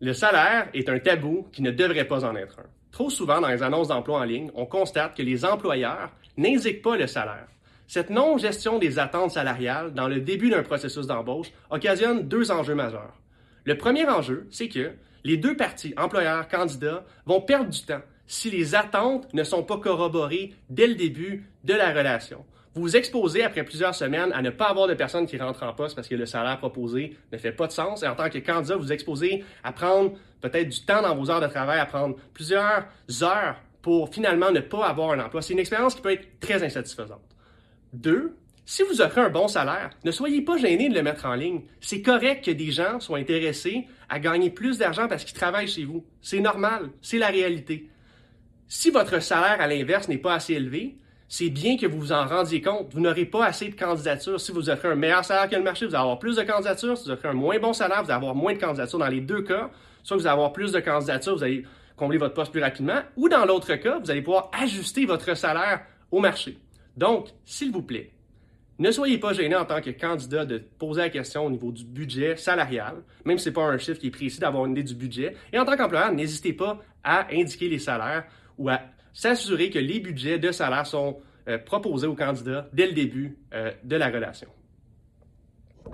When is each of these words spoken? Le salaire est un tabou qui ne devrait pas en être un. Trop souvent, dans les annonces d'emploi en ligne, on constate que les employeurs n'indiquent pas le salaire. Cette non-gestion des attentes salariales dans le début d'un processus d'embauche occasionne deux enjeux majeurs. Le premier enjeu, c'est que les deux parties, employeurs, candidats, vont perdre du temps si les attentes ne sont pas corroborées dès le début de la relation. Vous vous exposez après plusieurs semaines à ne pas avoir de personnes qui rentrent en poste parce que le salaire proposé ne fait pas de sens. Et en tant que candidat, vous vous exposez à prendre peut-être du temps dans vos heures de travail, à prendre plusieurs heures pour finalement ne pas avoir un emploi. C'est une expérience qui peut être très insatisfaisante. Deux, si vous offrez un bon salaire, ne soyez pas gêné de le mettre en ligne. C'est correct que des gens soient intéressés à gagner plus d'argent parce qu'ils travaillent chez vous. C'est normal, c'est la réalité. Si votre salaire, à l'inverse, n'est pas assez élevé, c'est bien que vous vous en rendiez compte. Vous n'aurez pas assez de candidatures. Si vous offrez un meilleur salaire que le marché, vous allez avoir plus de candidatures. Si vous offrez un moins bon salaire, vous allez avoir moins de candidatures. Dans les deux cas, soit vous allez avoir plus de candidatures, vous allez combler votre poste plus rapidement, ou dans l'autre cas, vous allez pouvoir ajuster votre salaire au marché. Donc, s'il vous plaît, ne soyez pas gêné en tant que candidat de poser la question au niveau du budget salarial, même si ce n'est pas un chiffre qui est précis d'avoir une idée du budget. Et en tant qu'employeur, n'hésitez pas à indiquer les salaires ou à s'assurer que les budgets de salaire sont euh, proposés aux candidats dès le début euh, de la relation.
Le 0.00 0.12
salaire 0.12 0.68
est 0.74 0.88
un 0.88 1.00
tabou 1.00 1.48
qui 1.50 1.60
ne 1.60 1.72
devrait 1.72 2.06
pas 2.06 2.24
en 2.24 2.36
être 2.36 2.60
un. 2.60 2.66
Trop 2.92 3.10
souvent, 3.10 3.40
dans 3.40 3.48
les 3.48 3.64
annonces 3.64 3.88
d'emploi 3.88 4.20
en 4.20 4.24
ligne, 4.24 4.50
on 4.54 4.64
constate 4.64 5.16
que 5.16 5.22
les 5.22 5.44
employeurs 5.44 6.12
n'indiquent 6.36 6.82
pas 6.82 6.96
le 6.96 7.08
salaire. 7.08 7.48
Cette 7.88 8.08
non-gestion 8.08 8.78
des 8.78 9.00
attentes 9.00 9.32
salariales 9.32 9.92
dans 9.94 10.06
le 10.06 10.20
début 10.20 10.50
d'un 10.50 10.62
processus 10.62 11.06
d'embauche 11.08 11.48
occasionne 11.70 12.28
deux 12.28 12.52
enjeux 12.52 12.76
majeurs. 12.76 13.14
Le 13.64 13.76
premier 13.76 14.06
enjeu, 14.06 14.46
c'est 14.50 14.68
que 14.68 14.92
les 15.24 15.36
deux 15.36 15.56
parties, 15.56 15.94
employeurs, 15.96 16.46
candidats, 16.46 17.04
vont 17.26 17.40
perdre 17.40 17.70
du 17.70 17.82
temps 17.82 18.02
si 18.28 18.50
les 18.50 18.76
attentes 18.76 19.32
ne 19.34 19.42
sont 19.42 19.64
pas 19.64 19.78
corroborées 19.78 20.52
dès 20.70 20.86
le 20.86 20.94
début 20.94 21.50
de 21.64 21.74
la 21.74 21.92
relation. 21.92 22.44
Vous 22.74 22.82
vous 22.82 22.96
exposez 22.96 23.42
après 23.42 23.64
plusieurs 23.64 23.94
semaines 23.94 24.32
à 24.32 24.42
ne 24.42 24.50
pas 24.50 24.66
avoir 24.66 24.86
de 24.86 24.94
personnes 24.94 25.26
qui 25.26 25.38
rentrent 25.38 25.64
en 25.64 25.72
poste 25.72 25.96
parce 25.96 26.08
que 26.08 26.14
le 26.14 26.26
salaire 26.26 26.58
proposé 26.58 27.16
ne 27.32 27.38
fait 27.38 27.52
pas 27.52 27.66
de 27.66 27.72
sens. 27.72 28.02
Et 28.02 28.06
en 28.06 28.14
tant 28.14 28.28
que 28.28 28.38
candidat, 28.38 28.76
vous 28.76 28.82
vous 28.82 28.92
exposez 28.92 29.44
à 29.64 29.72
prendre 29.72 30.12
peut-être 30.40 30.68
du 30.68 30.84
temps 30.84 31.02
dans 31.02 31.14
vos 31.16 31.30
heures 31.30 31.40
de 31.40 31.46
travail, 31.46 31.80
à 31.80 31.86
prendre 31.86 32.16
plusieurs 32.34 32.84
heures 33.22 33.56
pour 33.82 34.12
finalement 34.12 34.50
ne 34.50 34.60
pas 34.60 34.86
avoir 34.86 35.12
un 35.12 35.20
emploi. 35.20 35.42
C'est 35.42 35.54
une 35.54 35.58
expérience 35.58 35.94
qui 35.94 36.02
peut 36.02 36.12
être 36.12 36.40
très 36.40 36.62
insatisfaisante. 36.62 37.22
Deux, 37.92 38.36
si 38.70 38.82
vous 38.82 39.00
offrez 39.00 39.22
un 39.22 39.30
bon 39.30 39.48
salaire, 39.48 39.90
ne 40.04 40.10
soyez 40.10 40.42
pas 40.42 40.58
gêné 40.58 40.90
de 40.90 40.94
le 40.94 41.02
mettre 41.02 41.24
en 41.24 41.34
ligne. 41.34 41.62
C'est 41.80 42.02
correct 42.02 42.44
que 42.44 42.50
des 42.50 42.70
gens 42.70 43.00
soient 43.00 43.18
intéressés 43.18 43.86
à 44.10 44.18
gagner 44.18 44.50
plus 44.50 44.76
d'argent 44.76 45.08
parce 45.08 45.24
qu'ils 45.24 45.38
travaillent 45.38 45.68
chez 45.68 45.84
vous. 45.84 46.04
C'est 46.20 46.40
normal, 46.40 46.90
c'est 47.00 47.16
la 47.16 47.28
réalité. 47.28 47.88
Si 48.66 48.90
votre 48.90 49.20
salaire, 49.22 49.58
à 49.60 49.66
l'inverse, 49.66 50.08
n'est 50.08 50.18
pas 50.18 50.34
assez 50.34 50.52
élevé, 50.52 50.98
c'est 51.28 51.50
bien 51.50 51.76
que 51.76 51.86
vous 51.86 51.98
vous 51.98 52.12
en 52.12 52.26
rendiez 52.26 52.62
compte. 52.62 52.92
Vous 52.92 53.00
n'aurez 53.00 53.26
pas 53.26 53.44
assez 53.44 53.68
de 53.68 53.74
candidatures. 53.74 54.40
Si 54.40 54.50
vous 54.50 54.70
offrez 54.70 54.88
un 54.88 54.94
meilleur 54.94 55.24
salaire 55.24 55.48
que 55.48 55.56
le 55.56 55.62
marché, 55.62 55.86
vous 55.86 55.94
allez 55.94 56.02
avoir 56.02 56.18
plus 56.18 56.36
de 56.36 56.42
candidatures. 56.42 56.96
Si 56.96 57.04
vous 57.04 57.10
offrez 57.10 57.28
un 57.28 57.34
moins 57.34 57.58
bon 57.58 57.74
salaire, 57.74 58.02
vous 58.02 58.10
allez 58.10 58.16
avoir 58.16 58.34
moins 58.34 58.54
de 58.54 58.58
candidatures. 58.58 58.98
Dans 58.98 59.08
les 59.08 59.20
deux 59.20 59.42
cas, 59.42 59.70
soit 60.02 60.16
vous 60.16 60.26
allez 60.26 60.32
avoir 60.32 60.52
plus 60.52 60.72
de 60.72 60.80
candidatures, 60.80 61.36
vous 61.36 61.44
allez 61.44 61.64
combler 61.96 62.16
votre 62.16 62.34
poste 62.34 62.52
plus 62.52 62.62
rapidement, 62.62 63.00
ou 63.16 63.28
dans 63.28 63.44
l'autre 63.44 63.74
cas, 63.74 63.98
vous 63.98 64.10
allez 64.10 64.22
pouvoir 64.22 64.50
ajuster 64.58 65.04
votre 65.04 65.36
salaire 65.36 65.82
au 66.10 66.20
marché. 66.20 66.56
Donc, 66.96 67.28
s'il 67.44 67.72
vous 67.72 67.82
plaît, 67.82 68.12
ne 68.78 68.92
soyez 68.92 69.18
pas 69.18 69.32
gêné 69.32 69.56
en 69.56 69.64
tant 69.64 69.80
que 69.80 69.90
candidat 69.90 70.44
de 70.44 70.58
poser 70.78 71.00
la 71.00 71.10
question 71.10 71.44
au 71.44 71.50
niveau 71.50 71.72
du 71.72 71.84
budget 71.84 72.36
salarial, 72.36 72.94
même 73.24 73.36
si 73.36 73.44
ce 73.44 73.48
n'est 73.48 73.54
pas 73.54 73.64
un 73.64 73.76
chiffre 73.76 73.98
qui 73.98 74.06
est 74.06 74.10
précis 74.12 74.38
d'avoir 74.38 74.64
une 74.66 74.72
idée 74.72 74.84
du 74.84 74.94
budget. 74.94 75.34
Et 75.52 75.58
en 75.58 75.64
tant 75.64 75.76
qu'employeur, 75.76 76.12
n'hésitez 76.12 76.52
pas 76.52 76.78
à 77.02 77.26
indiquer 77.32 77.68
les 77.68 77.80
salaires 77.80 78.24
ou 78.58 78.68
à 78.68 78.80
s'assurer 79.12 79.70
que 79.70 79.78
les 79.78 80.00
budgets 80.00 80.38
de 80.38 80.52
salaire 80.52 80.86
sont 80.86 81.18
euh, 81.48 81.58
proposés 81.58 82.06
aux 82.06 82.14
candidats 82.14 82.68
dès 82.72 82.86
le 82.86 82.92
début 82.92 83.38
euh, 83.54 83.72
de 83.84 83.96
la 83.96 84.08
relation. 84.08 84.48